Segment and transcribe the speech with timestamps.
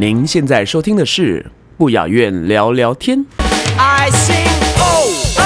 [0.00, 1.44] 您现在收听的是
[1.76, 3.26] 不雅院聊聊天。
[3.76, 4.32] 爱心
[4.76, 4.80] 哦
[5.36, 5.42] 哦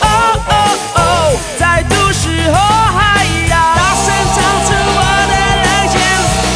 [0.00, 0.06] 哦
[0.48, 0.52] 哦
[0.96, 6.00] 哦，在都市和海洋，大声唱出我的热情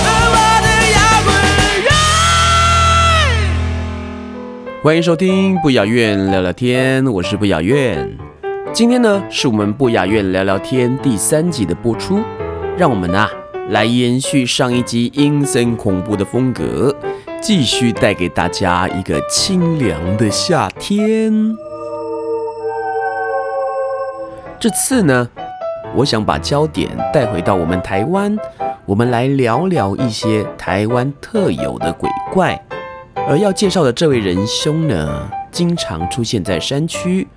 [0.01, 1.29] 和我的摇滚
[1.84, 1.93] 乐。
[4.83, 8.11] 欢迎收听不雅院聊聊天，我是不雅院。
[8.73, 12.23] 今天呢，是我们不雅院聊聊天第三集的播出，
[12.79, 13.29] 让我们啊
[13.69, 16.97] 来延续上一集阴森恐怖的风格。
[17.47, 21.55] 继续带给大家一个清凉的夏天。
[24.59, 25.28] 这次呢，
[25.95, 28.34] 我想把焦点带回到我们台湾，
[28.86, 32.59] 我们来聊聊一些台湾特有的鬼怪。
[33.28, 37.29] 而要介绍的这位仁兄呢，经常出现在山区，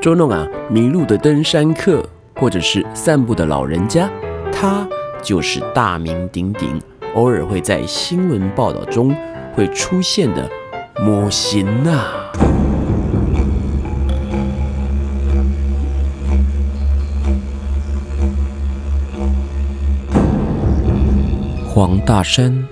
[0.00, 2.04] 捉弄啊迷路的登山客，
[2.34, 4.10] 或者是散步的老人家。
[4.52, 4.84] 他
[5.22, 6.82] 就是大名鼎鼎，
[7.14, 9.14] 偶尔会在新闻报道中。
[9.54, 10.50] 会出现的
[11.00, 12.30] 模型啊！
[21.68, 22.66] 黄大山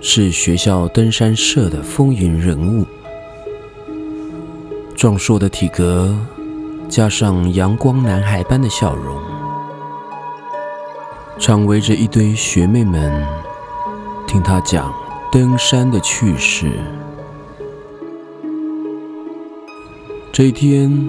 [0.00, 2.86] 是学校登山社的风云人物，
[4.94, 6.14] 壮硕的体格
[6.88, 9.16] 加上阳光男孩般的笑容，
[11.38, 13.26] 常围着一堆学妹们
[14.26, 14.92] 听他讲。
[15.32, 16.72] 登山的趣事。
[20.32, 21.08] 这一天，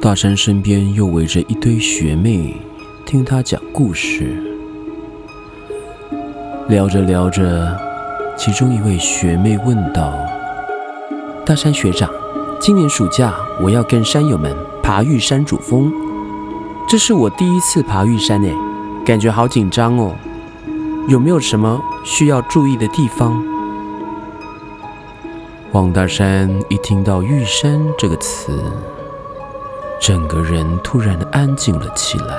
[0.00, 2.54] 大山身边又围着一堆学妹，
[3.04, 4.36] 听他讲故事。
[6.68, 7.76] 聊着聊着，
[8.36, 10.14] 其中一位学妹问道
[11.44, 12.08] ：“大山学长，
[12.60, 15.92] 今年暑假我要跟山友们爬玉山主峰，
[16.88, 18.54] 这是我第一次爬玉山诶，
[19.04, 20.14] 感觉好紧张哦。”
[21.08, 23.42] 有没有什么需要注意的地方？
[25.72, 28.62] 王大山一听到“玉山”这个词，
[30.00, 32.38] 整个人突然的安静了起来，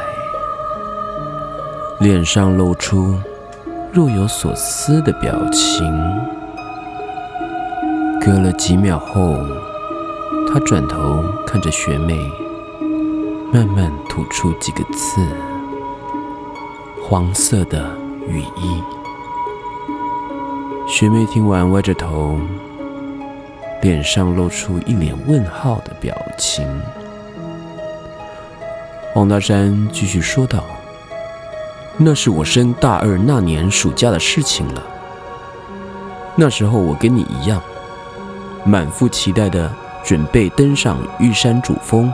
[1.99, 3.15] 脸上露出
[3.91, 5.85] 若有所思的表情。
[8.21, 9.35] 隔了几秒后，
[10.47, 12.31] 他转头看着学妹，
[13.51, 15.27] 慢慢吐出几个字
[17.03, 17.83] ：“黄色的。”
[18.27, 18.81] 雨衣，
[20.87, 22.39] 学妹听完歪着头，
[23.81, 26.65] 脸上露出一脸问号的表情。
[29.13, 30.63] 黄大山继续说道
[31.97, 34.81] ：“那是我升大二那年暑假的事情了。
[36.35, 37.61] 那时候我跟你一样，
[38.65, 39.71] 满腹期待的
[40.03, 42.11] 准备登上玉山主峰。”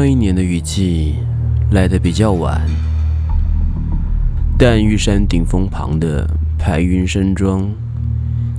[0.00, 1.16] 那一年的雨季
[1.72, 2.60] 来得比较晚，
[4.56, 6.24] 但玉山顶峰旁的
[6.56, 7.68] 排云山庄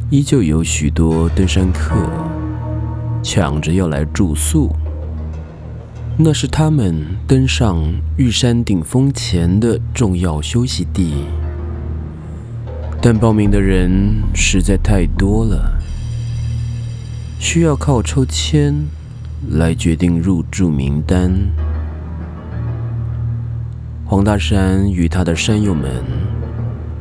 [0.09, 1.95] 依旧有许多登山客
[3.23, 4.75] 抢着要来住宿，
[6.17, 11.23] 那是他们登上玉山顶峰前的重要休息地。
[13.01, 15.79] 但报名的人实在太多了，
[17.39, 18.75] 需要靠抽签。
[19.47, 21.33] 来决定入住名单。
[24.05, 26.03] 黄大山与他的山友们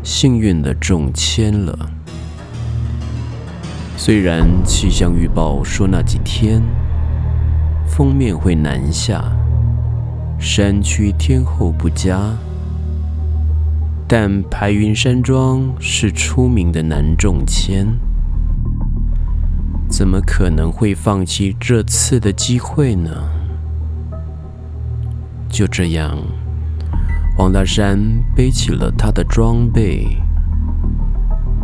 [0.02, 1.90] 幸运的中签了。
[3.96, 6.62] 虽然气象预报说那几天
[7.86, 9.24] 封面会南下，
[10.38, 12.36] 山区天候不佳，
[14.06, 17.86] 但排云山庄是出名的难中签。
[19.88, 23.10] 怎么可能会放弃这次的机会呢？
[25.48, 26.18] 就这样，
[27.36, 27.98] 黄大山
[28.36, 30.06] 背起了他的装备，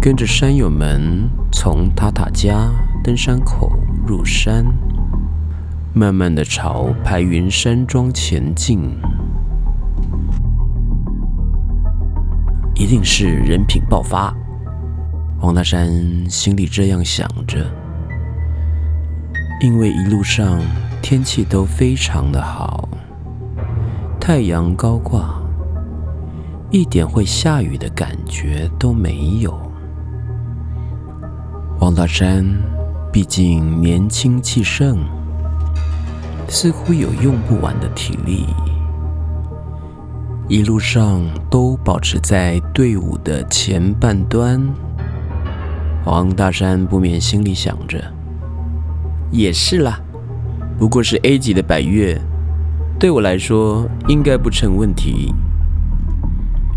[0.00, 2.70] 跟着山友们从塔塔家
[3.04, 3.70] 登山口
[4.06, 4.64] 入山，
[5.92, 8.80] 慢慢的朝排云山庄前进。
[12.74, 14.34] 一定是人品爆发，
[15.38, 15.88] 黄大山
[16.28, 17.83] 心里这样想着。
[19.60, 20.60] 因为一路上
[21.00, 22.88] 天气都非常的好，
[24.20, 25.40] 太阳高挂，
[26.70, 29.58] 一点会下雨的感觉都没有。
[31.80, 32.44] 王大山
[33.12, 34.98] 毕竟年轻气盛，
[36.48, 38.46] 似乎有用不完的体力，
[40.48, 44.60] 一路上都保持在队伍的前半端。
[46.04, 48.02] 王大山不免心里想着。
[49.30, 50.00] 也是啦，
[50.78, 52.20] 不过是 A 级的百越，
[52.98, 55.34] 对我来说应该不成问题。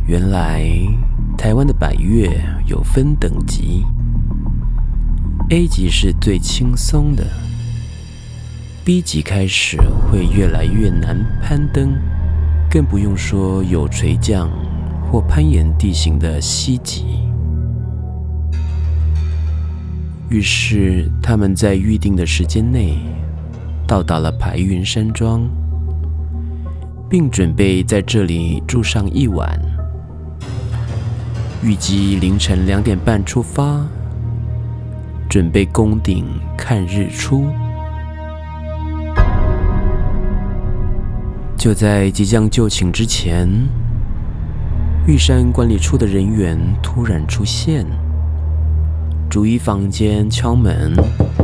[0.08, 0.66] 原来
[1.38, 2.30] 台湾的百越
[2.66, 3.86] 有分等级
[5.50, 7.28] ，A 级是最轻松的
[8.84, 9.78] ，B 级开始
[10.10, 11.94] 会越来越难攀登，
[12.72, 14.50] 更不用说有垂降
[15.12, 17.27] 或攀岩地形的 C 级。
[20.30, 22.98] 于是，他们在预定的时间内
[23.88, 25.48] 到达了白云山庄，
[27.10, 29.58] 并准备在这里住上一晚。
[31.64, 33.88] 预计凌晨两点半出发，
[35.30, 36.26] 准备攻顶
[36.58, 37.46] 看日出。
[41.56, 43.48] 就在即将就寝之前，
[45.08, 47.86] 玉山管理处的人员突然出现。
[49.30, 50.94] 逐一房间敲门，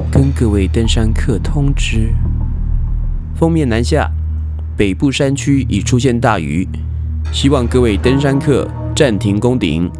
[0.09, 2.13] 跟各位登山客通知：
[3.35, 4.09] 封面南下，
[4.77, 6.67] 北部山区已出现大雨，
[7.31, 9.91] 希望各位登山客暂停攻顶，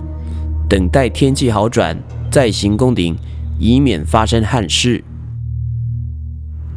[0.70, 1.98] 等待天气好转
[2.32, 3.16] 再行攻顶，
[3.60, 5.04] 以免发生憾事。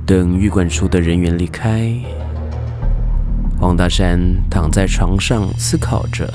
[0.04, 1.94] 等玉管处的人员离开，
[3.60, 4.20] 黄大山
[4.50, 6.28] 躺在床上思考着：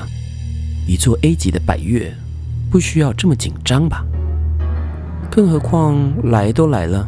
[0.88, 2.14] 一座 A 级的百越，
[2.72, 4.06] 不需要这么紧张吧？
[5.32, 7.08] 更何况来都来了，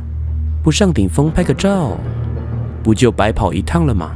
[0.64, 1.98] 不上顶峰拍个照，
[2.82, 4.16] 不就白跑一趟了吗？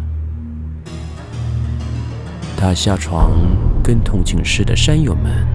[2.55, 3.33] 他下床
[3.83, 5.45] 跟同寝室的山友们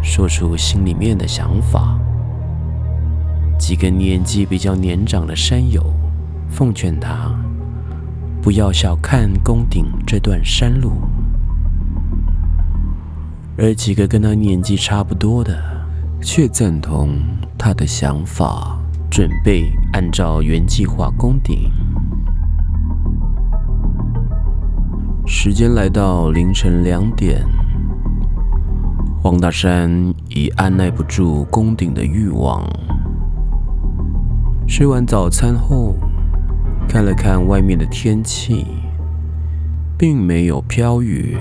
[0.00, 1.98] 说出心里面的想法。
[3.58, 5.84] 几个年纪比较年长的山友
[6.48, 7.30] 奉劝他
[8.40, 10.92] 不要小看宫顶这段山路，
[13.58, 15.79] 而几个跟他年纪差不多的
[16.22, 17.18] 却赞同。
[17.58, 18.78] 他的想法，
[19.10, 21.70] 准备按照原计划攻顶。
[25.26, 27.44] 时间来到凌晨两点，
[29.22, 29.90] 黄大山
[30.30, 32.66] 已按耐不住攻顶的欲望。
[34.66, 35.94] 吃完早餐后，
[36.88, 38.66] 看了看外面的天气，
[39.98, 41.36] 并没有飘雨，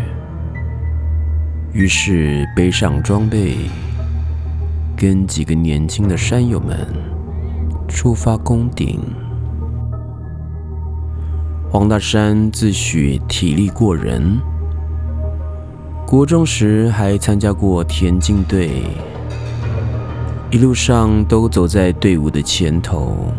[1.71, 3.55] 于是背上装备。
[4.99, 6.85] 跟几个年轻的山友们
[7.87, 8.99] 出发攻顶。
[11.71, 14.37] 黄大山自诩体力过人，
[16.05, 18.71] 国中时还参加过田径队，
[20.51, 23.31] 一路上都走在队伍的前头，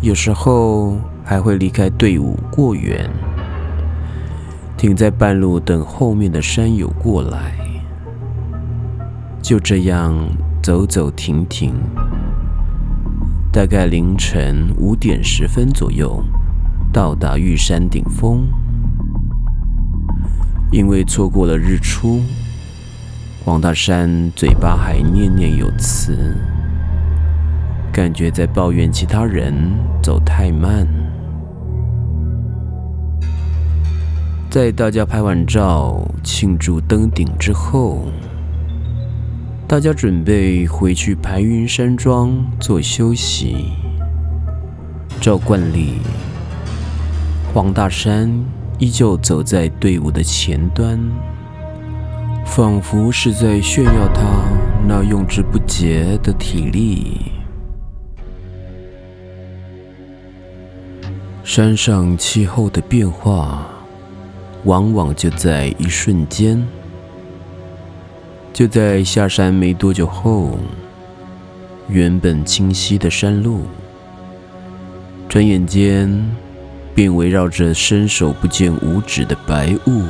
[0.00, 3.10] 有时候还会离开队伍过远，
[4.76, 7.55] 停在半路等后面的山友过来。
[9.46, 10.12] 就这样
[10.60, 11.72] 走走停停，
[13.52, 16.20] 大概凌晨五点十分左右
[16.92, 18.48] 到达玉山顶峰。
[20.72, 22.20] 因为错过了日出，
[23.44, 26.36] 王大山嘴巴还念念有词，
[27.92, 29.54] 感觉在抱怨其他人
[30.02, 30.84] 走太慢。
[34.50, 38.08] 在大家拍完照庆祝登顶之后。
[39.68, 43.72] 大家准备回去排云山庄做休息。
[45.20, 45.94] 照惯例，
[47.52, 48.32] 黄大山
[48.78, 50.96] 依旧走在队伍的前端，
[52.44, 54.22] 仿佛是在炫耀他
[54.86, 57.32] 那用之不竭的体力。
[61.42, 63.66] 山上气候的变化，
[64.62, 66.64] 往往就在一瞬间。
[68.56, 70.58] 就在下山没多久后，
[71.88, 73.66] 原本清晰的山路，
[75.28, 76.34] 转眼间
[76.94, 80.04] 便围绕着伸手不见五指的白雾。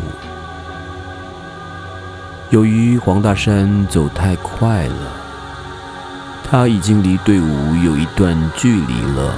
[2.51, 5.13] 由于黄大山走太快了，
[6.49, 9.35] 他已经离队伍有一段距离了。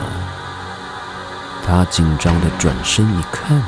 [1.67, 3.63] 他紧张的转身一看，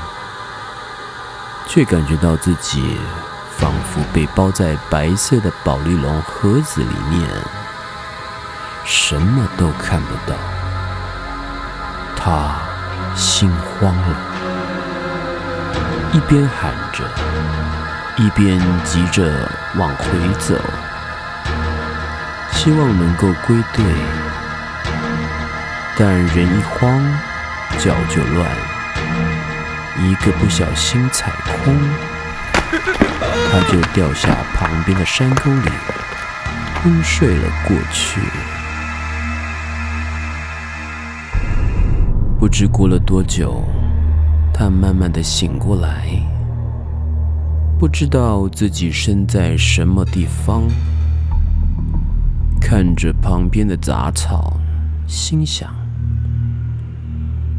[1.66, 2.82] 却感觉到自己。
[3.60, 7.28] 仿佛被包在白色的宝丽龙盒子里面，
[8.86, 10.34] 什么都看不到。
[12.16, 12.56] 他
[13.14, 14.16] 心慌了，
[16.14, 17.04] 一边喊着，
[18.16, 20.06] 一边急着往回
[20.38, 20.58] 走，
[22.52, 23.84] 希望能够归队。
[25.98, 26.98] 但人一慌，
[27.78, 28.50] 脚就乱，
[29.98, 31.78] 一个不小心踩空，
[33.52, 35.70] 他就掉下旁边的山沟里，
[36.76, 38.20] 昏睡了过去。
[42.38, 43.64] 不知过了多久，
[44.54, 46.06] 他慢慢的醒过来，
[47.76, 50.62] 不知道自己身在什么地方，
[52.60, 54.56] 看着旁边的杂草，
[55.08, 55.68] 心想。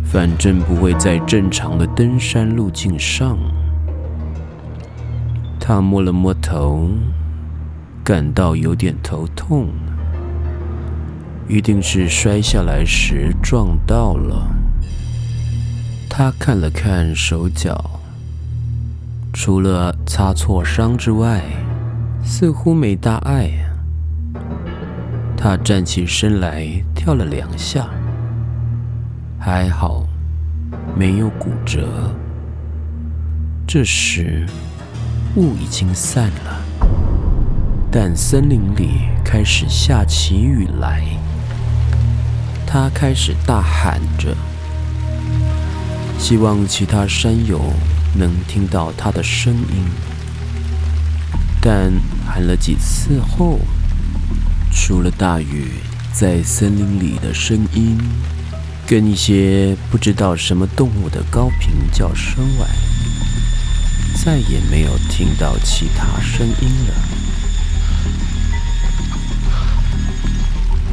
[0.05, 3.37] 反正不会在正常的登山路径上。
[5.73, 6.89] 他摸了摸头，
[8.03, 9.69] 感到有点头痛，
[11.47, 14.53] 一定是摔下来时撞到了。
[16.09, 18.01] 他看了看手脚，
[19.31, 21.41] 除了擦挫伤之外，
[22.21, 23.49] 似乎没大碍。
[25.37, 27.87] 他站起身来，跳了两下。
[29.39, 30.05] 还好，
[30.97, 32.13] 没有骨折。
[33.65, 34.45] 这时，
[35.35, 36.61] 雾已经散了，
[37.89, 41.03] 但森林里开始下起雨来。
[42.67, 44.35] 他开始大喊着，
[46.19, 47.61] 希望其他山友
[48.15, 49.85] 能听到他的声音。
[51.61, 51.91] 但
[52.25, 53.59] 喊了几次后，
[54.71, 55.71] 除了大雨
[56.11, 57.97] 在森林里的声音。
[58.87, 62.67] 跟一些不知道什么动物的高频叫声外，
[64.23, 66.93] 再也没有听到其他声音了。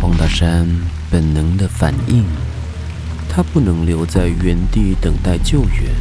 [0.01, 0.67] 黄大山
[1.11, 2.25] 本能的反应，
[3.29, 5.95] 他不能留在原地等待救援，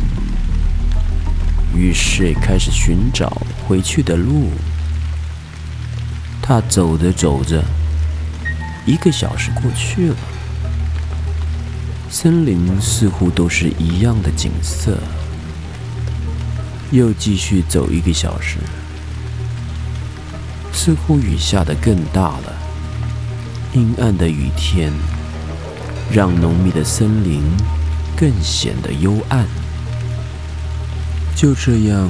[1.76, 4.52] 于是开始寻找回去的路。
[6.42, 7.62] 他走着走着，
[8.86, 10.16] 一个小时过去了。
[12.10, 14.98] 森林似乎都是一样的景色。
[16.92, 18.58] 又继续走一个小时，
[20.72, 22.54] 似乎雨下得更大了。
[23.74, 24.92] 阴暗的雨天，
[26.12, 27.42] 让浓密的森林
[28.16, 29.46] 更显得幽暗。
[31.36, 32.10] 就这样，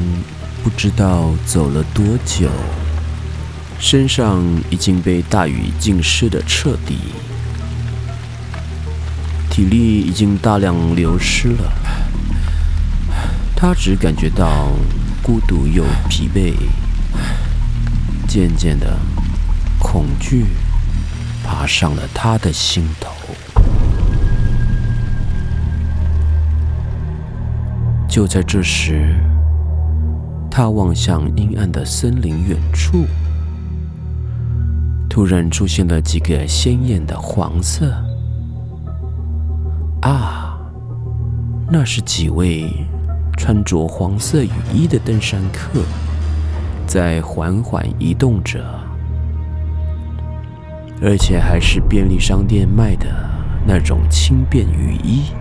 [0.63, 2.47] 不知道走了多久，
[3.79, 6.97] 身上已经被大雨浸湿的彻底。
[9.49, 11.73] 体力已经大量流失了，
[13.59, 14.67] 他只感觉到
[15.23, 16.53] 孤独又疲惫。
[18.27, 18.95] 渐渐的，
[19.79, 20.45] 恐惧
[21.43, 23.11] 爬上了他的心头。
[28.07, 29.15] 就在这时，
[30.51, 33.05] 他望向阴暗的森林远处，
[35.09, 37.91] 突然出现了几个鲜艳的黄色。
[40.01, 40.59] 啊，
[41.71, 42.71] 那是几位
[43.37, 45.79] 穿着黄色雨衣的登山客，
[46.87, 48.59] 在缓缓移动着，
[51.01, 53.05] 而且还是便利商店卖的
[53.65, 55.31] 那种轻便雨衣。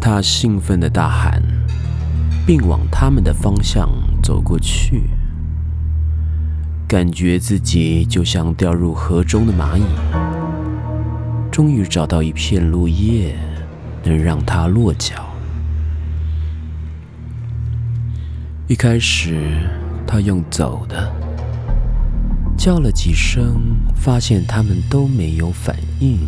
[0.00, 1.40] 他兴奋的大喊，
[2.46, 3.88] 并往他们的方向
[4.22, 5.10] 走过去，
[6.88, 9.84] 感觉自己就像掉入河中的蚂蚁。
[11.52, 13.36] 终于找到一片落叶，
[14.04, 15.28] 能让他落脚。
[18.68, 19.68] 一开始，
[20.06, 21.12] 他用走的，
[22.56, 23.60] 叫了几声，
[23.94, 26.18] 发现他们都没有反应，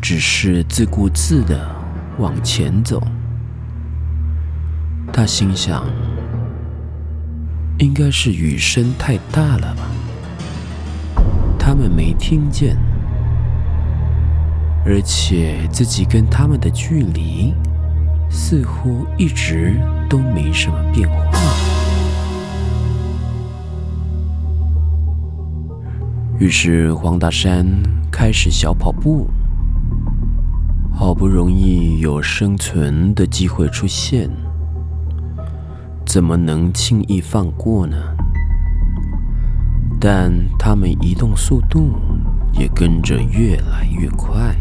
[0.00, 1.68] 只是自顾自的
[2.18, 3.02] 往前走。
[5.12, 5.84] 他心想，
[7.78, 9.82] 应该是雨声太大了吧，
[11.58, 12.78] 他们没听见。
[14.86, 17.54] 而且自己跟他们的距离
[18.28, 21.16] 似乎一直都没什么变化。
[26.38, 27.66] 于是黄大山
[28.10, 29.30] 开始小跑步，
[30.92, 34.28] 好不容易有生存的机会出现，
[36.04, 37.96] 怎么能轻易放过呢？
[39.98, 41.94] 但他们移动速度
[42.52, 44.54] 也跟着越来越快。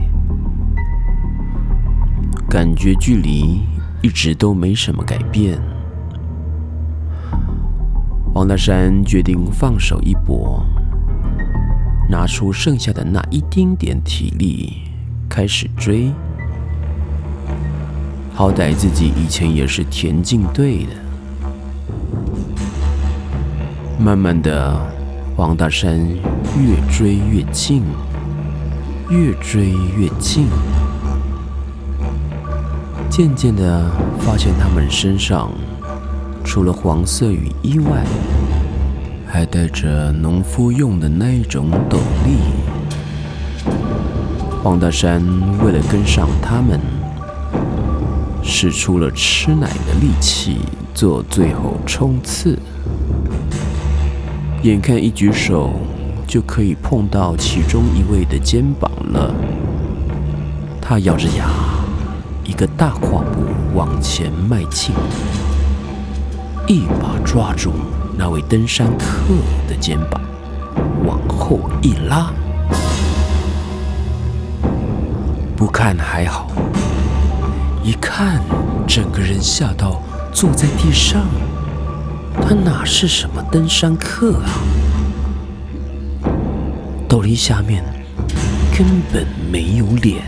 [2.54, 3.62] 感觉距离
[4.04, 5.60] 一直都没什么改变。
[8.36, 10.64] 王大山决定放手一搏，
[12.08, 14.84] 拿出剩下的那一丁点体力
[15.28, 16.12] 开始追。
[18.36, 20.92] 好歹自己以前也是田径队的。
[23.98, 24.80] 慢慢的，
[25.36, 26.08] 王大山
[26.56, 27.82] 越追越近，
[29.10, 30.46] 越追越近。
[33.16, 33.92] 渐渐的，
[34.22, 35.52] 发现他们身上
[36.44, 38.04] 除了黄色雨衣外，
[39.28, 42.38] 还带着农夫用的那种斗笠。
[44.64, 45.22] 黄大山
[45.64, 46.80] 为了跟上他们，
[48.42, 50.62] 使出了吃奶的力气
[50.96, 52.58] 做最后冲刺。
[54.64, 55.74] 眼看一举手
[56.26, 59.32] 就可以碰到其中一位的肩膀了，
[60.82, 61.46] 他咬着牙，
[62.44, 64.94] 一个大跨步往前迈进，
[66.68, 67.72] 一把抓住
[68.18, 69.06] 那位登山客
[69.68, 70.22] 的肩膀，
[71.06, 72.32] 往后一拉。
[75.56, 76.52] 不看还好，
[77.82, 78.42] 一看，
[78.86, 80.02] 整个人吓到
[80.34, 81.26] 坐在地上。
[82.42, 84.60] 他哪是什么登山客啊？
[87.08, 87.84] 斗笠下面
[88.76, 90.24] 根本没有脸，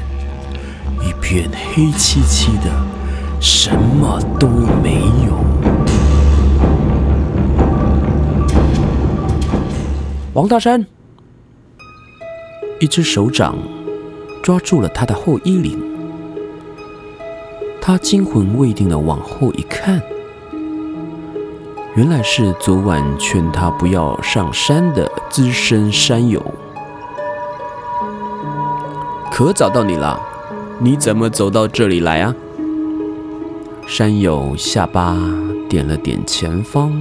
[1.06, 2.72] 一片黑漆漆的，
[3.40, 4.48] 什么都
[4.82, 5.38] 没有。
[10.34, 10.84] 王大山，
[12.80, 13.56] 一只手掌
[14.42, 15.80] 抓住了他的后衣领，
[17.80, 20.02] 他惊魂未定的往后一看。
[21.94, 26.44] 原来是昨晚劝他不要上山的资深山友，
[29.32, 30.20] 可找到你了，
[30.80, 32.36] 你怎么走到这里来啊？
[33.88, 35.18] 山友下巴
[35.70, 36.92] 点了点前方，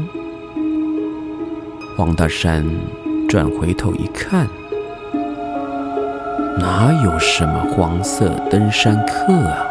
[1.97, 2.65] 黄大山
[3.29, 4.49] 转回头一看，
[6.59, 9.67] 哪有什么黄色登山客啊？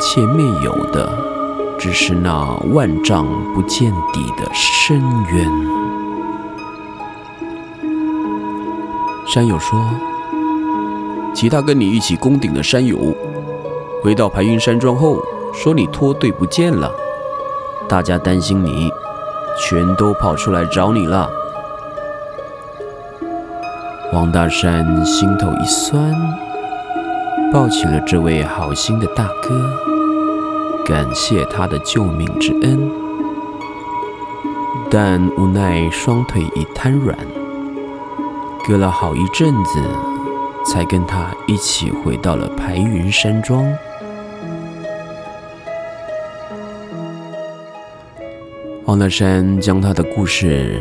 [0.00, 1.08] 前面有的。
[1.80, 5.00] 只是那万丈不见底的深
[5.32, 5.48] 渊。
[9.28, 9.78] 山友说
[11.40, 12.98] ：“其他跟你一起攻顶的山友，
[14.02, 15.22] 回到排云山庄后，
[15.54, 16.92] 说你脱队不见了，
[17.88, 18.90] 大家担心你，
[19.56, 21.30] 全都跑出来找你了。”
[24.12, 26.12] 王大山心头一酸，
[27.52, 29.70] 抱起了这位好心的大哥。
[30.84, 32.90] 感谢他的救命之恩，
[34.90, 37.16] 但无奈双腿已瘫软，
[38.66, 39.80] 隔了好一阵子，
[40.68, 43.64] 才跟他一起回到了排云山庄。
[48.84, 50.78] 黄大山将他的故事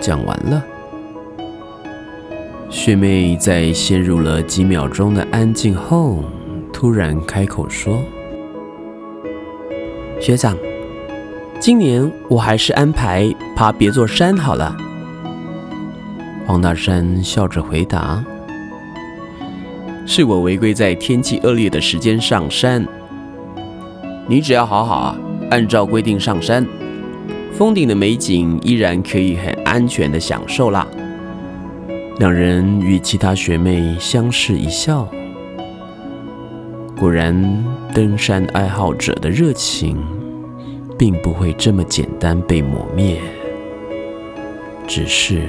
[0.00, 0.64] 讲完了，
[2.70, 6.22] 学妹在陷入了几秒钟的安静后，
[6.72, 8.00] 突然开口说。
[10.20, 10.56] 学长，
[11.58, 14.76] 今年我还是安排爬别座山好了。
[16.46, 18.24] 黄大山笑着回答
[20.06, 22.86] ：“是我违规在天气恶劣的时间上山，
[24.28, 25.18] 你只要好好啊，
[25.50, 26.66] 按照规定上山，
[27.52, 30.86] 峰顶的美景依然可以很安全的享受啦。”
[32.18, 35.06] 两人与其他学妹相视一笑，
[36.98, 39.96] 果然，登山爱好者的热情。
[40.98, 43.20] 并不会这么简单被抹灭，
[44.86, 45.42] 只是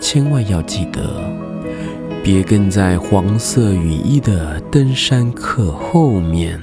[0.00, 1.02] 千万要记得，
[2.24, 6.58] 别跟在黄色雨衣的登山客后面。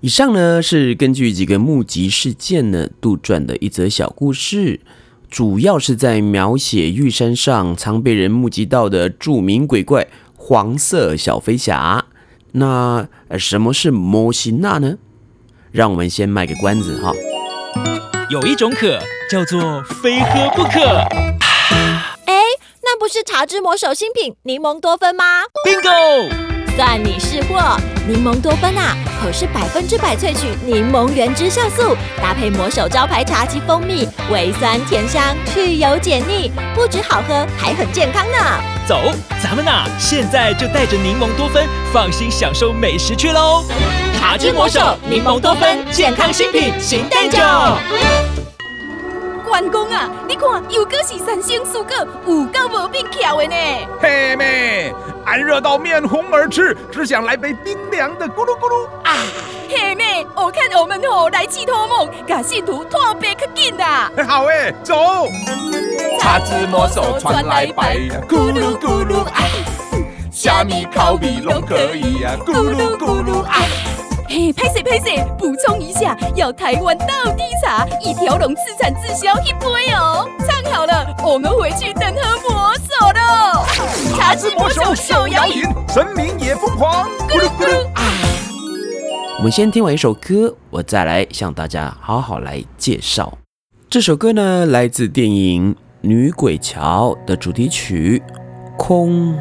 [0.00, 4.80] 以上呢是根据几个目击事件呢杜撰的一则小故事，
[5.30, 10.08] 主要是在描写玉山上常被人目击到的著名鬼怪。
[10.36, 12.04] 黄色小飞侠，
[12.52, 13.08] 那
[13.38, 14.98] 什么是摩西娜呢？
[15.72, 17.14] 让我们先卖个关子哈。
[18.30, 18.98] 有一种渴
[19.30, 20.80] 叫做非喝不可。
[22.26, 22.42] 哎，
[22.82, 26.47] 那不是茶之魔手新品柠檬多酚吗？Bingo。
[26.78, 38.38] 算你是货，柠檬多酚啊，可是百分之百萃取柠檬原汁酵素，搭配魔手招牌茶及蜂蜜，微酸甜香，去油解腻，不止好喝，还很健康呢。
[38.86, 39.12] 走，
[39.42, 43.64] 咱们呐，现在就带着柠檬多酚，放心享受美食去喽！
[44.16, 47.40] 茶之魔手柠檬多酚，健康新品，行蛋酒。
[49.44, 53.56] 关公啊，你看又个是三星四果，有够无变巧的呢。
[54.00, 54.94] 嘿妹。
[55.28, 59.12] 俺热到面红耳赤，只想来杯冰凉的咕噜咕噜啊！
[59.68, 64.10] 嘿妹，我看我们吼来去托梦，把信徒特别可紧啦！
[64.26, 65.28] 好诶，走！
[66.18, 69.44] 叉子魔手传来白呀，咕噜咕噜啊！
[70.32, 73.56] 虾米烤米拢可以呀，咕噜咕噜啊！
[74.30, 80.26] 嘿，拍谁拍谁，补充一下，要台湾道地茶，一条龙自产自销一杯哦。
[80.48, 82.57] 唱好了，我们回去等喝魔手喽。
[84.28, 88.12] 茶之魔手手摇饮，神明也疯狂，咕噜咕噜啊！
[89.38, 93.38] 我们先听完一首歌，我再来向大家好好来介绍。
[93.88, 98.22] 这首歌呢，来自电影《女鬼桥》的主题曲
[98.76, 99.32] 《空》。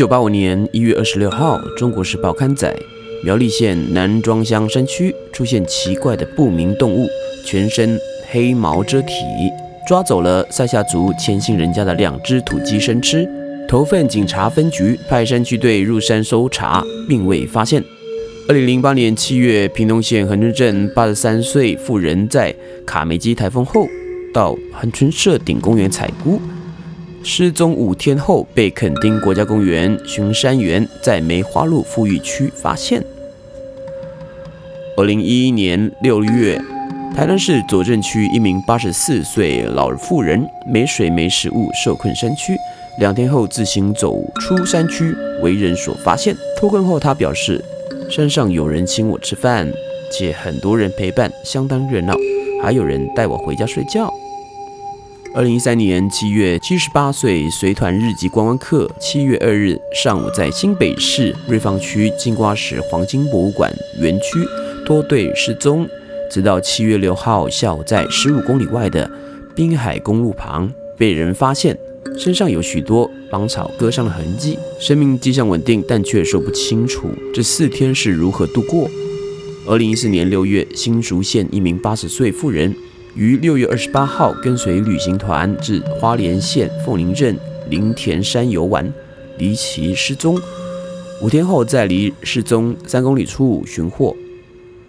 [0.00, 2.74] 九八五年一月二十六号，《中国时报》刊载，
[3.22, 7.06] 苗栗县南庄乡山区出现奇怪的不明动物，
[7.44, 9.12] 全身黑毛遮体，
[9.86, 13.28] 抓走了塞夏族前姓人家的两只土鸡生吃。
[13.68, 17.84] 头份警察分局派山区队入山搜查，并未发现。
[18.48, 22.54] 二零零八年七月，屏东县恒春镇八十三岁妇人在
[22.86, 23.86] 卡梅基台风后，
[24.32, 26.40] 到恒春社顶公园采菇。
[27.22, 33.04] 失踪五天后，被垦丁国家公园巡山员在梅花鹿富裕区发现。
[34.96, 36.58] 二零一一年六月，
[37.14, 42.56] 台南市左镇区一名八十四岁老妇人没水没食物，受困山区，
[42.98, 46.34] 两天后自行走出山区，为人所发现。
[46.58, 47.62] 脱困后，她表示
[48.10, 49.70] 山上有人请我吃饭，
[50.10, 52.14] 且很多人陪伴，相当热闹，
[52.62, 54.10] 还有人带我回家睡觉。
[55.32, 64.44] 二零一三年七月，七十八岁随团日籍观光客，七月二日上午在新北市瑞芳区金瓜石黄金博物馆园区
[64.84, 65.88] 脱队失踪，
[66.28, 69.08] 直到七月六号下午在十五公里外的
[69.54, 71.78] 滨海公路旁被人发现，
[72.18, 78.90] 身上有许多芒草割伤的痕迹，生命迹象稳定，但却说不清楚这四天是如何度过。
[79.64, 82.74] 二零一四年六月，新竹县一名八十岁妇人。
[83.14, 87.36] 于六月二十八号跟随旅行团至花莲县凤林镇
[87.68, 88.92] 林田山游玩，
[89.38, 90.40] 离奇失踪。
[91.20, 94.16] 五天后，在离失踪三公里处寻获。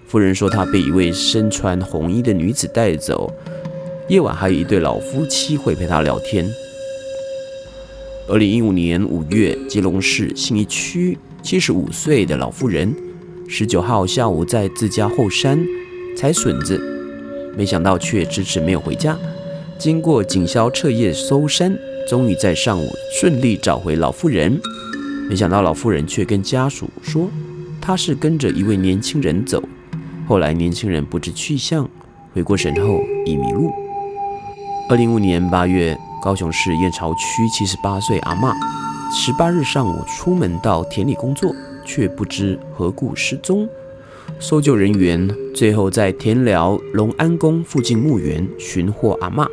[0.05, 3.33] 夫人说，她被一位身穿红衣的女子带走。
[4.07, 6.47] 夜晚还有一对老夫妻会陪她聊天。
[8.29, 12.93] 二零一五年五月，基隆市信义区七十五岁的老妇人，
[13.47, 15.59] 十九号下午在自家后山
[16.15, 17.00] 采笋子。
[17.55, 19.17] 没想到却迟迟没有回家。
[19.77, 22.87] 经过警消彻夜搜山，终于在上午
[23.19, 24.59] 顺利找回老妇人。
[25.29, 27.29] 没想到老妇人却跟家属说，
[27.81, 29.63] 她是跟着一位年轻人走。
[30.27, 31.89] 后来年轻人不知去向，
[32.33, 33.71] 回过神后已迷路。
[34.89, 38.53] 二零一五年八月，高雄市燕巢区七十八岁阿嬷，
[39.11, 43.67] 十八日上午出门到田里工作，却不知何故失踪。
[44.39, 49.47] 搜救人员最后在田寮龙安宫附近墓园寻获阿嬷。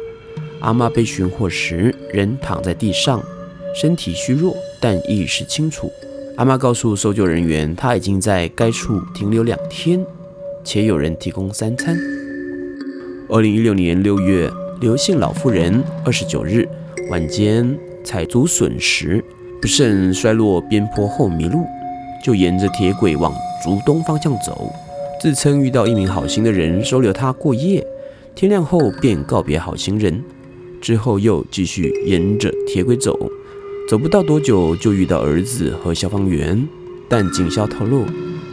[0.61, 3.23] 阿嬷被寻获时，人躺在地上，
[3.75, 5.91] 身体虚弱，但意识清楚。
[6.37, 10.05] 阿妈告诉搜救人员，她已经在该处停留两天，
[10.65, 11.97] 且有人提供三餐。
[13.29, 16.67] 二零一六年六月，刘姓老妇人二十九日
[17.11, 19.23] 晚间采竹笋时，
[19.61, 21.65] 不慎摔落边坡后迷路，
[22.25, 23.33] 就沿着铁轨往
[23.69, 24.73] 竹东方向走，
[25.21, 27.87] 自称遇到一名好心的人收留他过夜，
[28.35, 30.25] 天亮后便告别好心人，
[30.81, 33.31] 之后又继续沿着铁轨走，
[33.87, 36.67] 走不到多久就遇到儿子和消防员，
[37.11, 38.07] 但警消透露，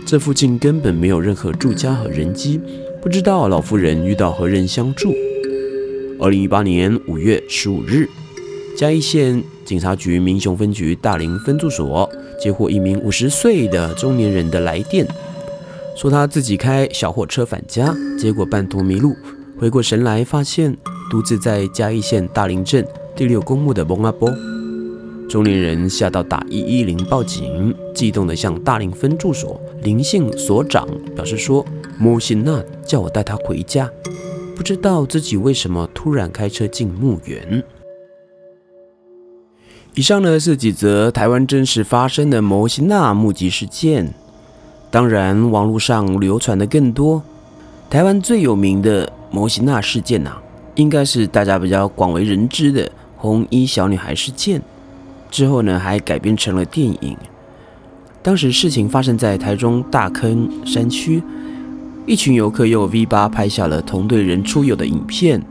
[0.05, 2.59] 这附近根本没有任何住家和人迹。
[3.01, 5.13] 不知道老妇人遇到何人相助。
[6.19, 8.09] 二零一八年五月十五日，
[8.75, 15.07] 嘉义县警察局民雄分局大林分驻所接获一名五十岁的中年人的来电，
[15.95, 19.15] 说他自己开小货车返家，结果半途迷路，
[19.57, 20.75] 回过神来发现
[21.09, 22.85] 独自在嘉义县大林镇
[23.15, 24.29] 第六公墓的蒙阿波。
[25.29, 30.85] 中年人吓到打一一零报警，激动地向大林分驻所林姓所长
[31.15, 31.65] 表示说
[31.97, 33.89] ：“莫西娜叫我带他回家，
[34.53, 37.63] 不知道自己为什么突然开车进墓园。”
[39.97, 44.13] 以上呢是几则台湾真实发生的摩西娜目击事件，
[44.91, 47.23] 当然网络上流传的更多。
[47.89, 50.35] 台湾最有名的摩西娜事件呐、
[50.75, 54.61] 应该是大家比较广为人知的红衣小女孩事件。
[55.31, 57.15] 之后呢，还改编成了电影。
[58.21, 61.23] 当时事情发生在台中大坑山区，
[62.05, 65.41] 一群游客用 V 八拍下了同队人出游的影片。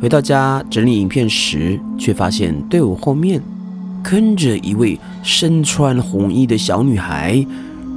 [0.00, 3.40] 回到家整理影片时，却发现队伍后面
[4.02, 7.44] 跟着一位身穿红衣的小女孩，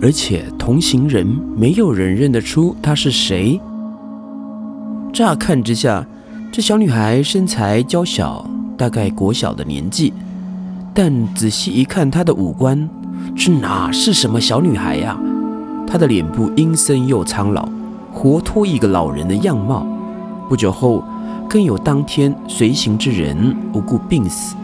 [0.01, 3.59] 而且同行人没有人认得出她是谁。
[5.13, 6.05] 乍看之下，
[6.51, 10.11] 这小女孩身材娇小，大概国小的年纪。
[10.93, 12.89] 但仔细一看，她的五官，
[13.35, 15.17] 这哪是什么小女孩呀？
[15.87, 17.67] 她的脸部阴森又苍老，
[18.11, 19.85] 活脱一个老人的样貌。
[20.49, 21.03] 不久后，
[21.49, 24.55] 更有当天随行之人无故病死，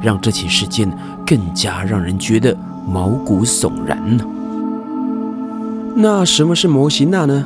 [0.00, 0.90] 让这起事件
[1.26, 2.56] 更加让人觉得
[2.86, 4.24] 毛骨悚然呢。
[5.94, 7.44] 那什么是摩西娜呢？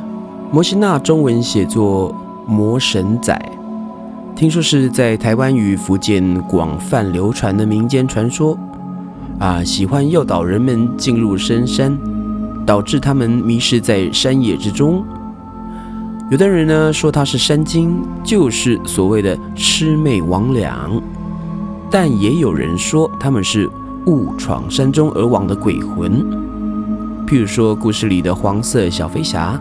[0.51, 2.15] 摩西娜中文写作
[2.47, 3.41] 魔神仔。
[4.35, 8.59] 听说是在台湾与福建广泛流传的民间传说，
[9.39, 11.97] 啊，喜欢诱导人们进入深山，
[12.67, 15.05] 导致他们迷失在山野之中。
[16.31, 21.01] 有的人呢说他是山精，就是所谓的魑魅魍魉，
[21.93, 23.71] 但也有人说他们是
[24.07, 26.25] 误闯山中而亡的鬼魂，
[27.27, 29.61] 譬如说故事里的黄色小飞侠。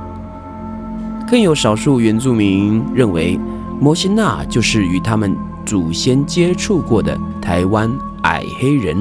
[1.29, 3.39] 更有少数原住民认为。
[3.81, 7.91] 摩西娜就是与他们祖先接触过的台湾
[8.21, 8.95] 矮黑人。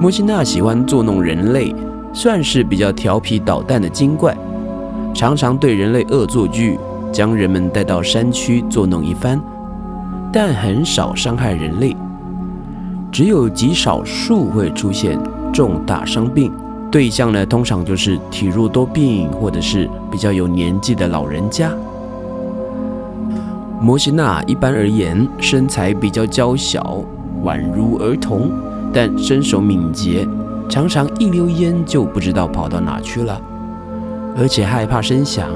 [0.00, 1.74] 摩西娜喜欢捉弄人类，
[2.14, 4.34] 算是比较调皮捣蛋的精怪，
[5.12, 6.78] 常常对人类恶作剧，
[7.12, 9.38] 将人们带到山区捉弄一番，
[10.32, 11.96] 但很少伤害人类。
[13.12, 15.18] 只有极少数会出现
[15.52, 16.52] 重大伤病，
[16.90, 21.72] 对象呢通常就是体弱多病或者是比较有年纪的老人家。
[23.80, 27.02] 摩西娜一般而言身材比较娇小，
[27.42, 28.50] 宛如儿童，
[28.92, 30.28] 但身手敏捷，
[30.68, 33.40] 常常一溜烟就不知道跑到哪去了，
[34.36, 35.48] 而且害怕声响，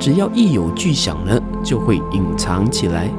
[0.00, 3.10] 只要一有巨响呢，就会隐藏起来。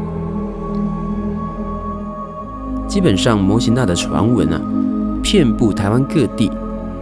[2.87, 4.61] 基本上，摩西纳的传闻啊，
[5.21, 6.49] 遍布台湾各地，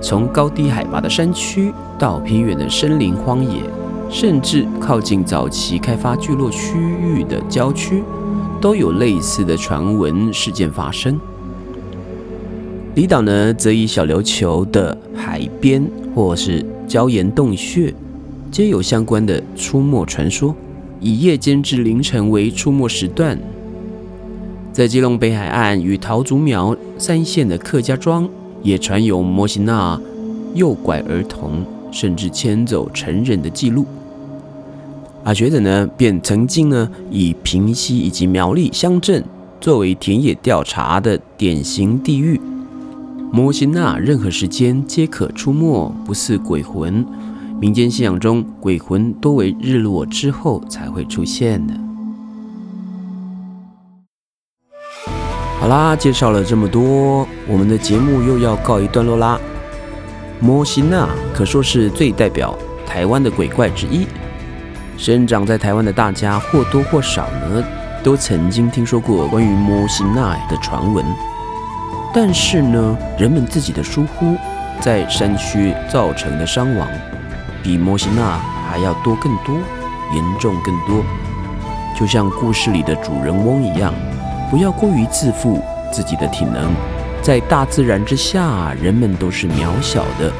[0.01, 3.61] 从高低海拔的山区到偏远的森林荒野。
[4.07, 8.03] 甚至靠近早期开发聚落区域的郊区，
[8.61, 11.19] 都有类似的传闻事件发生。
[12.93, 17.91] 离岛呢，则以小琉球的海边或是礁岩洞穴，
[18.51, 20.55] 皆有相关的出没传说，
[21.01, 23.37] 以夜间至凌晨为出没时段。
[24.75, 28.27] 在基隆北海岸与桃竹苗三县的客家庄，
[28.61, 29.97] 也传有摩西娜
[30.53, 31.63] 诱拐儿童。
[31.91, 33.85] 甚至牵走成人的记录，
[35.23, 39.23] 而学者呢，便曾经呢，以平溪以及苗栗乡镇
[39.61, 42.37] 作为田野调查的典型地域。
[43.31, 47.05] 摩西娜任何时间皆可出没，不似鬼魂。
[47.61, 51.84] 民间信仰中，鬼魂多为日落之后才会出现的。
[55.65, 59.39] 好啦，介绍了这么多，我们的节目又要告一段落啦。
[60.39, 64.05] 摩西娜可说是最代表台湾的鬼怪之一。
[64.95, 67.63] 生长在台湾的大家或多或少呢，
[68.03, 71.03] 都曾经听说过关于摩西娜的传闻。
[72.13, 74.35] 但是呢，人们自己的疏忽，
[74.79, 76.87] 在山区造成的伤亡，
[77.63, 79.55] 比摩西娜还要多更多，
[80.13, 81.03] 严重更多。
[81.97, 83.91] 就像故事里的主人翁一样，
[84.55, 86.71] 不要过于自负自己的体能。
[87.21, 90.31] 在大自然之下，人们都是渺小的。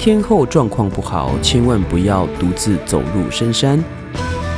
[0.00, 3.78] 天后状况不好，千万不要独自走入深山。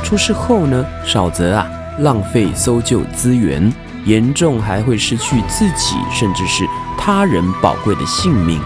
[0.03, 3.71] 出事后呢，少则啊浪费搜救资源，
[4.05, 6.65] 严重还会失去自己甚至是
[6.97, 8.59] 他人宝贵的性命。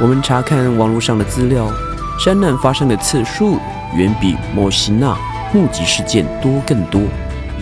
[0.00, 1.70] 我们查看网络上的资料，
[2.18, 3.58] 山难发生的次数
[3.94, 5.14] 远比莫西纳
[5.52, 7.02] 目击事件多更多，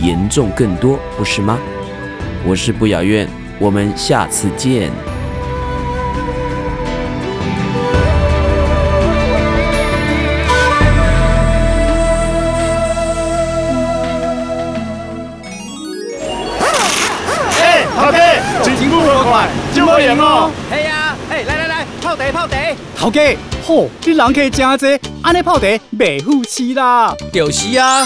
[0.03, 1.57] 严重更多，不是吗？
[2.45, 3.25] 我是不雅苑，
[3.57, 4.91] 我们下次见。
[17.61, 18.17] 哎，头家，
[20.19, 20.51] 哦。
[20.69, 22.57] 系啊，哎，来来来，泡茶泡茶。
[22.97, 25.65] 头家，吼，你人客真多，安尼泡茶
[25.97, 27.15] 袂富气啦。
[27.31, 28.03] 就是啊，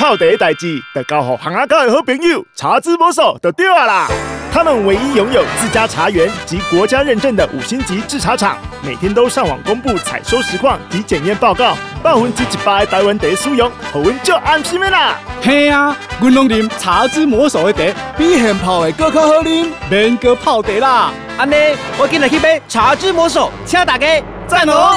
[0.00, 4.08] 泡茶的代志，得交互行阿家的好朋友茶之魔手就对啊啦。
[4.50, 15.18] 他们唯一拥有自家茶园及国家认证的五星级制茶厂，每天都上网公布采收实况及检验报告，百分之一百的台湾茶使用，互阮足安心的啦。
[15.42, 21.12] 嘿啊，阮拢啉茶之魔手的茶，比现泡的更较好啉，免搁泡茶啦。
[21.36, 21.54] 安尼，
[21.98, 24.06] 我今日去买茶之魔手，请大家
[24.48, 24.96] 赞哦。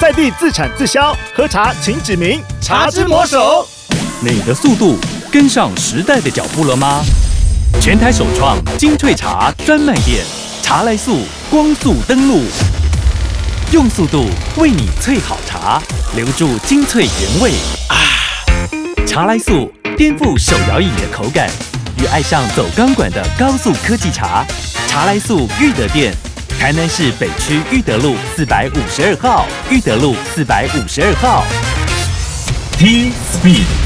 [0.00, 3.68] 在地自产自销，喝茶请指名茶之魔手。
[4.32, 4.98] 你的速度
[5.30, 7.04] 跟上时代的脚步了吗？
[7.80, 10.24] 全台首创精粹茶专卖店，
[10.62, 12.42] 茶来速光速登录，
[13.72, 15.80] 用速度为你萃好茶，
[16.16, 17.52] 留住精粹原味
[17.88, 17.94] 啊！
[19.06, 21.48] 茶来速颠覆手摇饮的口感，
[22.00, 24.44] 与爱上走钢管的高速科技茶。
[24.88, 26.12] 茶来速裕德店，
[26.58, 31.44] 台南市北区裕德路四百五十二号，裕德路四百五十二号。
[32.78, 33.85] T Speed。